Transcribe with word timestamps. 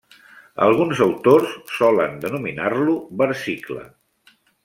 Alguns 0.67 1.01
autors 1.07 1.51
solen 1.75 2.17
denominar-lo 2.25 2.97
versicle. 3.25 3.87